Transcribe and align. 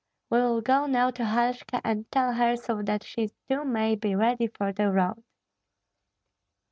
We 0.31 0.39
will 0.39 0.61
go 0.61 0.87
now 0.87 1.11
to 1.11 1.21
Halshka, 1.25 1.79
and 1.83 2.09
tell 2.11 2.33
her 2.33 2.55
so 2.57 2.81
that 2.81 3.03
she 3.03 3.29
too 3.47 3.63
may 3.63 3.93
be 3.93 4.15
ready 4.15 4.47
for 4.47 4.73
the 4.73 4.91
road." 4.91 5.21